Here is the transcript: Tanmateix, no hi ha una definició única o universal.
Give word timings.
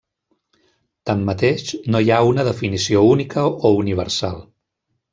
Tanmateix, 1.09 1.67
no 1.97 2.03
hi 2.05 2.11
ha 2.15 2.19
una 2.31 2.49
definició 2.49 3.07
única 3.13 3.47
o 3.49 3.75
universal. 3.87 4.47